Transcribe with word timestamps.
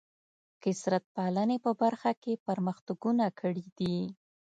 کثرت 0.63 1.03
پالنې 1.15 1.57
په 1.65 1.71
برخه 1.81 2.11
کې 2.21 2.41
پرمختګونه 2.47 3.25
کړي 3.39 3.67
دي. 3.79 3.97